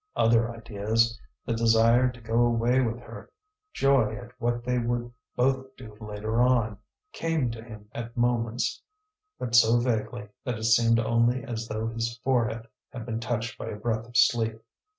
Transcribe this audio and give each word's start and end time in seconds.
Other 0.15 0.49
ideas, 0.51 1.15
the 1.45 1.53
desire 1.53 2.11
to 2.11 2.19
go 2.21 2.43
away 2.43 2.79
with 2.81 2.99
her, 3.01 3.29
joy 3.71 4.15
at 4.17 4.31
what 4.41 4.63
they 4.63 4.79
would 4.79 5.13
both 5.35 5.75
do 5.75 5.95
later 6.01 6.41
on, 6.41 6.79
came 7.13 7.51
to 7.51 7.61
him 7.63 7.87
at 7.93 8.17
moments, 8.17 8.81
but 9.37 9.53
so 9.53 9.79
vaguely 9.79 10.27
that 10.43 10.57
it 10.57 10.63
seemed 10.63 10.97
only 10.99 11.43
as 11.43 11.67
though 11.67 11.87
his 11.87 12.17
forehead 12.23 12.67
had 12.91 13.05
been 13.05 13.19
touched 13.19 13.59
by 13.59 13.67
a 13.67 13.75
breath 13.75 14.07
of 14.07 14.17
sleep. 14.17 14.59